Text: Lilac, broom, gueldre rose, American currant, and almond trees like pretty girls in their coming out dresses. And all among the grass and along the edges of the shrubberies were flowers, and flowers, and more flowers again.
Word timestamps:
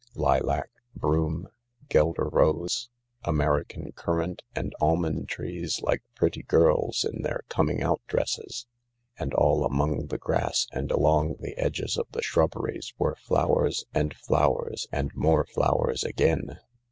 Lilac, 0.15 0.71
broom, 0.95 1.47
gueldre 1.87 2.27
rose, 2.27 2.89
American 3.23 3.91
currant, 3.91 4.41
and 4.55 4.73
almond 4.81 5.29
trees 5.29 5.79
like 5.83 6.01
pretty 6.15 6.41
girls 6.41 7.05
in 7.05 7.21
their 7.21 7.41
coming 7.49 7.83
out 7.83 8.01
dresses. 8.07 8.65
And 9.19 9.31
all 9.35 9.63
among 9.63 10.07
the 10.07 10.17
grass 10.17 10.65
and 10.71 10.89
along 10.89 11.35
the 11.39 11.55
edges 11.55 11.97
of 11.99 12.07
the 12.13 12.23
shrubberies 12.23 12.95
were 12.97 13.13
flowers, 13.15 13.85
and 13.93 14.15
flowers, 14.15 14.87
and 14.91 15.11
more 15.13 15.45
flowers 15.45 16.03
again. 16.03 16.57